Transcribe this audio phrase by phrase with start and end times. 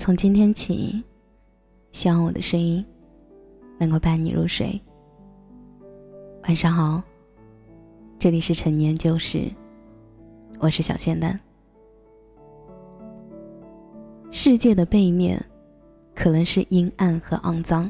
[0.00, 1.04] 从今天起，
[1.92, 2.82] 希望我的声音
[3.78, 4.80] 能够伴你入睡。
[6.44, 7.02] 晚上好，
[8.18, 9.52] 这里是陈年旧事，
[10.58, 11.38] 我是小仙丹。
[14.30, 15.38] 世界的背面，
[16.14, 17.88] 可能是阴暗和肮脏，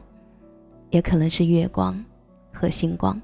[0.91, 2.05] 也可能是月光
[2.53, 3.23] 和星光。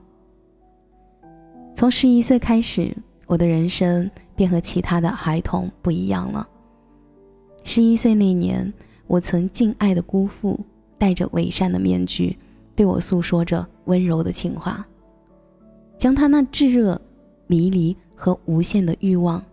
[1.75, 2.97] 从十一岁开始，
[3.27, 6.49] 我的人生便和其他的孩童不一样了。
[7.69, 8.73] 十一岁那年，
[9.09, 10.59] 我曾敬爱的姑父
[10.97, 12.39] 戴着伪善的面具，
[12.77, 14.87] 对我诉说着温柔的情话，
[15.99, 16.99] 将他那炙热、
[17.49, 19.45] 迷离和无限的欲望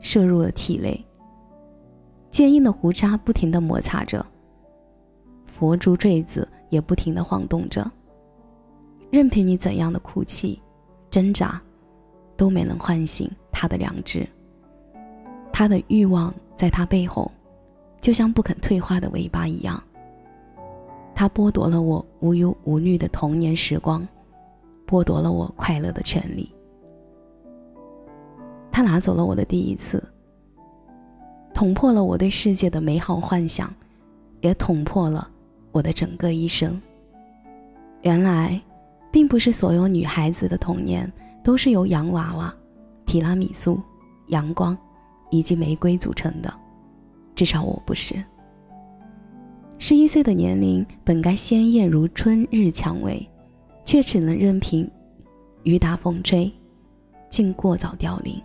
[0.00, 1.02] 射入了体内。
[2.30, 4.24] 坚硬的胡渣不停地摩擦着，
[5.46, 7.90] 佛珠坠子也不停地晃动着。
[9.10, 10.60] 任凭你怎样的哭泣、
[11.10, 11.60] 挣扎，
[12.36, 14.28] 都没能唤醒他的良知。
[15.50, 16.32] 他的欲望。
[16.60, 17.32] 在他背后，
[18.02, 19.82] 就像不肯退化的尾巴一样。
[21.14, 24.06] 他剥夺了我无忧无虑的童年时光，
[24.86, 26.52] 剥夺了我快乐的权利。
[28.70, 30.06] 他拿走了我的第一次，
[31.54, 33.72] 捅破了我对世界的美好幻想，
[34.42, 35.26] 也捅破了
[35.72, 36.78] 我的整个一生。
[38.02, 38.60] 原来，
[39.10, 41.10] 并不是所有女孩子的童年
[41.42, 42.54] 都是由洋娃娃、
[43.06, 43.80] 提拉米苏、
[44.26, 44.76] 阳光。
[45.30, 46.52] 以及玫瑰组成的，
[47.34, 48.22] 至少我不是。
[49.78, 53.26] 十一岁的年龄本该鲜艳如春日蔷薇，
[53.84, 54.88] 却只能任凭
[55.62, 56.52] 雨打风吹，
[57.30, 58.38] 竟过早凋零。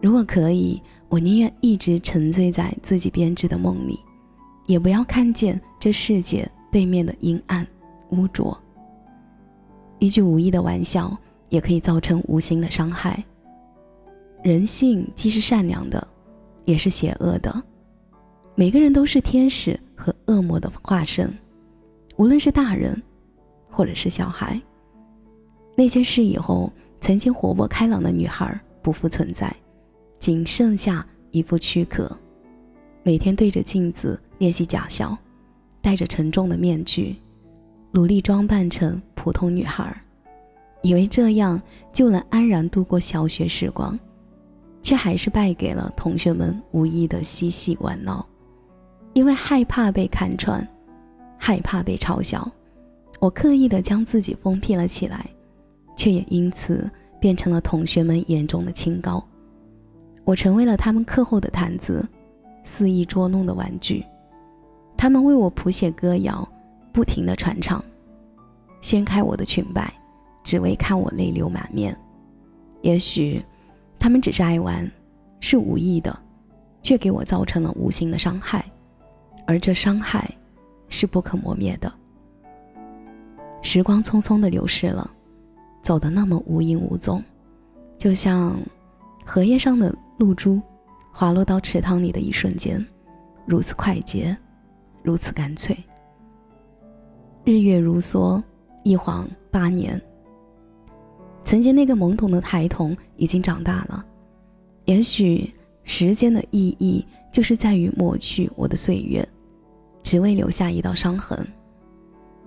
[0.00, 3.98] 如果可以，我宁愿一直沉醉在自己编织的梦里，
[4.66, 7.66] 也不要看见这世界背面的阴暗
[8.10, 8.56] 污浊。
[9.98, 11.16] 一句无意的玩笑，
[11.48, 13.24] 也可以造成无形的伤害。
[14.46, 16.06] 人性既是善良的，
[16.66, 17.64] 也是邪恶的。
[18.54, 21.36] 每个人都是天使和恶魔的化身，
[22.16, 23.02] 无论是大人，
[23.68, 24.62] 或者是小孩。
[25.74, 29.52] 那件事以后，曾经活泼开朗的女孩不复存在，
[30.20, 32.08] 仅剩下一副躯壳，
[33.02, 35.18] 每天对着镜子练习假笑，
[35.82, 37.16] 戴着沉重的面具，
[37.90, 40.00] 努力装扮成普通女孩，
[40.82, 41.60] 以为这样
[41.92, 43.98] 就能安然度过小学时光。
[44.86, 48.24] 却还是败给了同学们无意的嬉戏玩闹，
[49.14, 50.64] 因为害怕被看穿，
[51.36, 52.48] 害怕被嘲笑，
[53.18, 55.28] 我刻意的将自己封闭了起来，
[55.96, 56.88] 却也因此
[57.18, 59.20] 变成了同学们眼中的清高。
[60.22, 62.08] 我成为了他们课后的谈资，
[62.62, 64.06] 肆意捉弄的玩具。
[64.96, 66.48] 他们为我谱写歌谣，
[66.92, 67.84] 不停的传唱，
[68.80, 69.92] 掀开我的裙摆，
[70.44, 71.98] 只为看我泪流满面。
[72.82, 73.44] 也许。
[74.06, 74.88] 他们只是爱玩，
[75.40, 76.16] 是无意的，
[76.80, 78.64] 却给我造成了无形的伤害，
[79.48, 80.30] 而这伤害
[80.88, 81.92] 是不可磨灭的。
[83.62, 85.10] 时光匆匆的流逝了，
[85.82, 87.20] 走得那么无影无踪，
[87.98, 88.56] 就像
[89.24, 90.62] 荷叶上的露珠
[91.10, 92.86] 滑落到池塘里的一瞬间，
[93.44, 94.38] 如此快捷，
[95.02, 95.76] 如此干脆。
[97.42, 98.40] 日月如梭，
[98.84, 100.00] 一晃八年。
[101.46, 104.04] 曾经那个懵懂的孩童已经长大了，
[104.86, 109.26] 也许时间的意义就是在于抹去我的岁月，
[110.02, 111.46] 只为留下一道伤痕。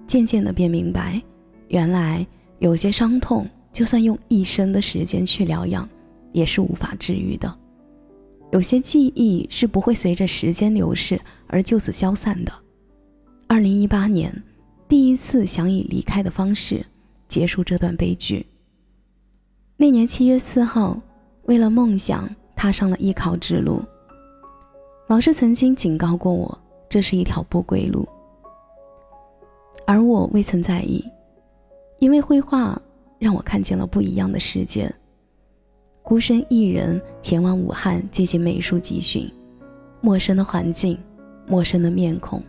[0.05, 1.21] 渐渐的便明白，
[1.69, 2.27] 原来
[2.57, 5.87] 有些伤痛，就算用一生的时间去疗养，
[6.33, 7.57] 也是无法治愈的。
[8.51, 11.17] 有些记忆是不会随着时间流逝
[11.47, 12.51] 而就此消散的。
[13.47, 14.43] 二零一八年，
[14.89, 16.85] 第一次想以离开的方式
[17.29, 18.45] 结束这段悲剧。
[19.81, 20.99] 那年七月四号，
[21.43, 23.81] 为了梦想踏上了艺考之路。
[25.07, 26.59] 老师曾经警告过我，
[26.89, 28.05] 这是一条不归路，
[29.87, 31.01] 而我未曾在意，
[31.99, 32.77] 因为绘画
[33.19, 34.93] 让我看见了不一样的世界。
[36.03, 39.31] 孤身一人前往武汉进行美术集训，
[40.01, 40.99] 陌生的环境，
[41.47, 42.43] 陌生的面孔，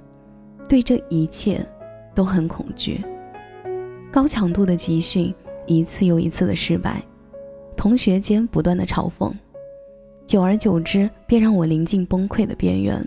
[0.68, 1.64] 对这一切
[2.12, 3.00] 都很恐惧。
[4.10, 5.32] 高强度的集训，
[5.64, 7.00] 一次又一次的失败。
[7.80, 9.32] 同学间不断的嘲讽，
[10.26, 13.02] 久而久之，便让我临近崩溃的边缘。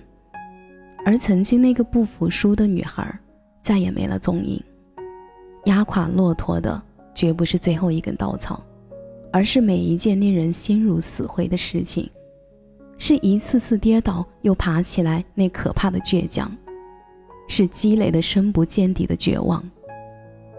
[1.06, 3.08] 而曾经那个不服输的女孩，
[3.62, 4.60] 再也没了踪影。
[5.66, 6.82] 压垮骆驼的
[7.14, 8.64] 绝不是最后一根稻草，
[9.32, 12.10] 而是每一件令人心如死灰的事情，
[12.98, 16.52] 是一次次跌倒又爬起来那可怕的倔强，
[17.48, 19.64] 是积累的深不见底的绝望。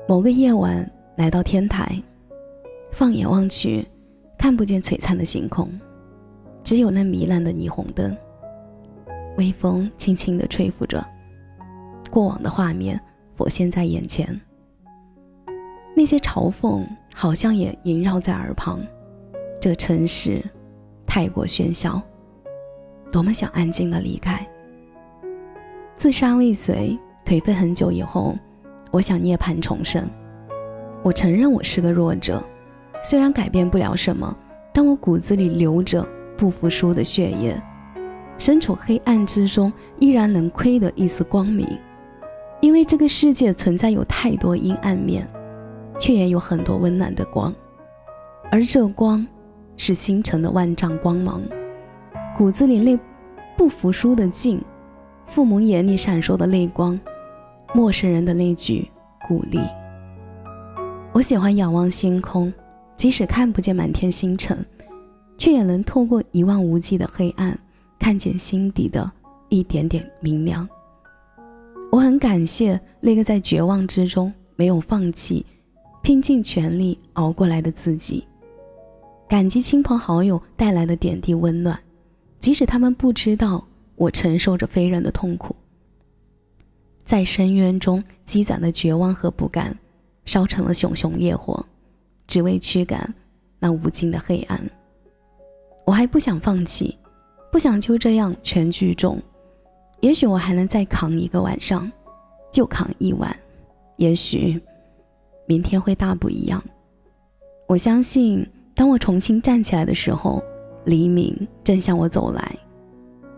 [0.07, 2.01] 某个夜晚，来到天台，
[2.93, 3.85] 放眼望去。
[4.45, 5.71] 看不见璀璨的星空，
[6.63, 8.15] 只有那糜烂的霓虹灯。
[9.39, 11.03] 微风轻轻地吹拂着，
[12.11, 13.01] 过往的画面
[13.35, 14.39] 浮现在眼前。
[15.97, 18.83] 那些嘲讽好像也萦绕在耳旁。
[19.59, 20.45] 这城市
[21.07, 21.99] 太过喧嚣，
[23.11, 24.47] 多么想安静的离开。
[25.95, 28.37] 自杀未遂，颓废很久以后，
[28.91, 30.07] 我想涅槃重生。
[31.03, 32.45] 我承认我是个弱者，
[33.05, 34.35] 虽然改变不了什么，
[34.73, 36.05] 但我骨子里流着
[36.39, 37.63] 不服输的血液。
[38.39, 39.71] 身处黑暗之中，
[40.01, 41.69] 依然能窥得一丝光明，
[42.61, 45.29] 因为这个世界存在有太多阴暗面，
[46.01, 47.55] 却也有很多温暖的光，
[48.51, 49.25] 而这光，
[49.77, 51.43] 是星辰的万丈光芒。
[52.35, 52.99] 骨子里那
[53.55, 54.61] 不服输的劲，
[55.27, 56.99] 父母眼里闪烁的泪光，
[57.75, 58.91] 陌生人的那句
[59.29, 59.61] 鼓励。
[61.13, 62.53] 我喜欢仰望星空，
[63.05, 64.65] 即使看不见满天星辰，
[65.37, 67.59] 却也能透过一望无际的黑暗。
[67.99, 69.13] 看见心底的
[69.51, 70.67] 一点点明亮。
[71.93, 75.45] 我很感谢那个在绝望之中没有放弃、
[76.03, 78.25] 拼尽全力熬过来的自己。
[79.29, 81.79] 感激亲朋好友带来的点滴温暖，
[82.39, 83.63] 即使他们不知道
[83.97, 85.55] 我承受着非人的痛苦。
[87.05, 89.77] 在深渊中积攒的绝望和不甘，
[90.25, 91.67] 烧成了熊熊烈火，
[92.27, 93.15] 只为驱赶
[93.59, 94.61] 那无尽的黑暗。
[95.87, 96.99] 我还不想放弃。
[97.53, 99.17] 不想就这样全剧终，
[100.01, 101.89] 也许我还能再扛一个晚上，
[102.51, 103.33] 就扛一晚，
[103.97, 104.61] 也许
[105.47, 106.61] 明天会大不一样。
[107.69, 108.45] 我相信，
[108.75, 110.43] 当我重新站起来的时候，
[110.85, 112.57] 黎明正向我走来。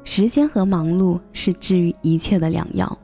[0.02, 2.98] 时间和忙碌是治愈一切的良药，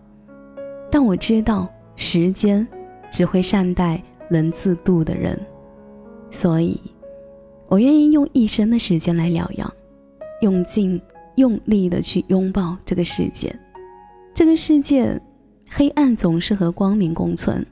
[0.91, 2.67] 但我知道，时间
[3.11, 5.39] 只会善待能自渡的人，
[6.33, 6.81] 所以，
[7.69, 9.73] 我愿意用一生的时间来疗养。
[10.41, 11.01] 用尽
[11.37, 13.57] 用力的去拥抱这个世界，
[14.35, 15.17] 这个世界，
[15.71, 17.65] 黑暗总是和光明共存，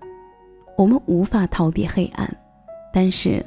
[0.78, 2.32] 我们无法逃避黑暗，
[2.94, 3.44] 但是，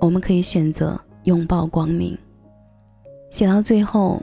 [0.00, 2.16] 我们可以选择拥抱光明。
[3.30, 4.22] 写到最后，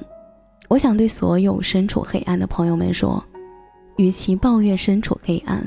[0.67, 3.23] 我想对所有身处黑暗的朋友们说：，
[3.97, 5.63] 与其抱怨身处黑暗，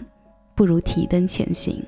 [0.57, 1.81] 不如提灯前行。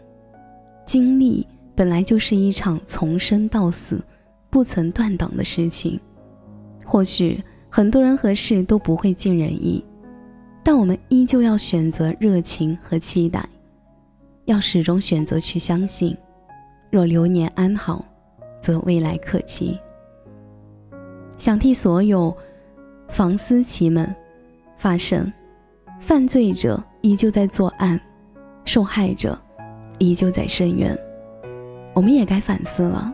[0.86, 1.44] 经历
[1.78, 4.02] 本来就是一场从生到死
[4.50, 6.00] 不曾断档的事情。
[6.84, 7.40] 或许
[7.70, 9.84] 很多人和事都不会尽人意，
[10.64, 13.48] 但我们依旧要选择热情和期待，
[14.46, 16.16] 要始终选择去相信。
[16.90, 18.04] 若流年安好，
[18.60, 19.78] 则未来可期。
[21.38, 22.36] 想替所有
[23.08, 24.12] 房思琪们
[24.76, 25.32] 发声：
[26.00, 28.00] 犯罪者依旧在作案，
[28.64, 29.40] 受害者
[30.00, 30.98] 依旧在深渊。
[31.98, 33.12] 我们也该反思了。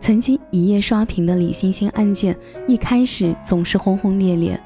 [0.00, 2.36] 曾经一夜刷屏的李星星案件，
[2.66, 4.60] 一开始总是轰轰烈烈，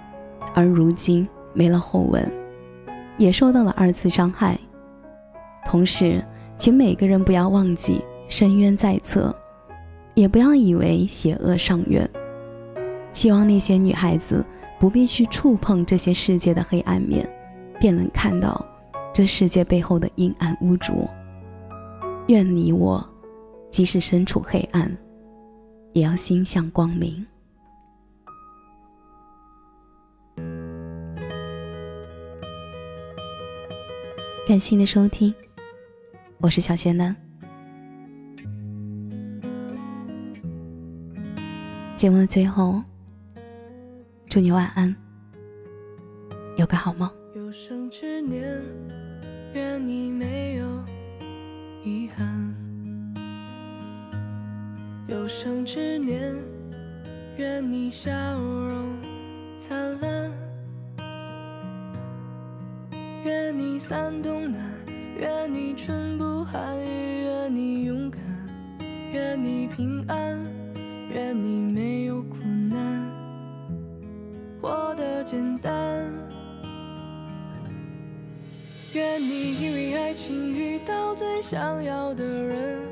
[0.55, 2.27] 而如今没了后文，
[3.19, 4.59] 也受到了二次伤害。
[5.67, 6.25] 同时，
[6.57, 9.37] 请每个人不要忘记深渊在侧，
[10.15, 12.09] 也不要以为邪恶上远。
[13.13, 14.43] 希望那些女孩子
[14.81, 17.29] 不必去触碰这些世界的黑暗面，
[17.79, 18.65] 便能看到
[19.13, 21.07] 这世界背后的阴暗污浊。
[22.29, 23.07] 愿你我，
[23.73, 24.97] 即使身处黑暗。
[25.95, 27.27] 也要心向光明。
[34.49, 35.35] 感谢你的收听，
[36.39, 37.15] 我是小仙男。
[41.95, 42.83] 节目的最后，
[44.31, 44.97] 祝你晚安，
[46.57, 47.11] 有个好梦。
[47.37, 48.63] 有生之年，
[49.53, 50.67] 愿你没有
[51.85, 52.62] 遗憾。
[55.13, 56.35] 有生之年，
[57.37, 58.99] 愿你笑容
[59.61, 60.33] 灿烂，
[63.23, 64.59] 愿你三冬暖，
[65.21, 68.23] 愿你春不寒，愿你勇敢，
[69.13, 70.41] 愿你平安，
[71.13, 72.39] 愿你没有苦
[72.71, 73.07] 难，
[74.63, 76.11] 活得简单。
[78.95, 82.92] 愿你因为爱情遇到最想要的人。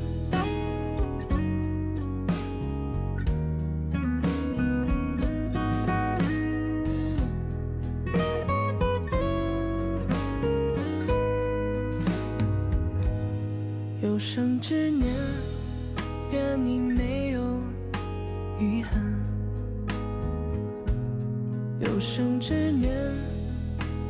[14.21, 15.11] 有生之年，
[16.31, 17.41] 愿你没有
[18.59, 19.01] 遗憾。
[21.79, 22.95] 有生之年，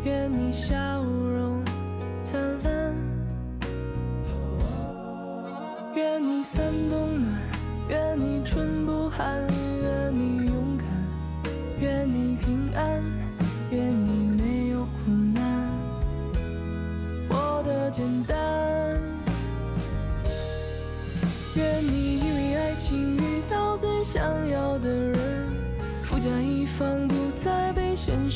[0.04, 1.64] 愿你笑容
[2.22, 2.94] 灿烂。
[5.96, 7.42] 愿你三冬暖，
[7.88, 9.48] 愿你春不寒，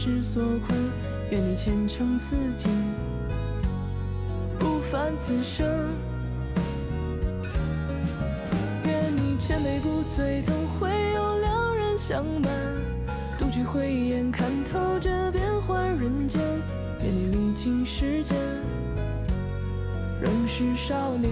[0.06, 0.78] 被现实所困。
[1.32, 2.70] 愿你前程似锦，
[4.60, 5.68] 不凡此生。
[8.86, 12.52] 愿你千杯不醉，总会有良人相伴。
[13.40, 16.40] 独具慧眼，看透这变幻人间。
[17.02, 18.38] 愿你历经时间，
[20.22, 21.32] 仍是少年。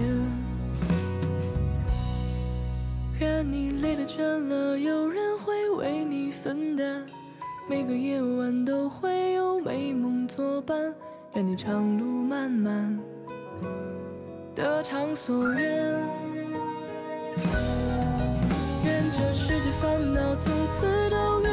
[3.20, 7.06] 愿你累了倦了，有人会为你分担。
[7.66, 10.94] 每个夜晚都会有美梦作伴。
[11.36, 13.00] 愿你长路漫漫，
[14.54, 15.64] 得偿所愿。
[18.84, 21.53] 愿这世界烦恼从此都远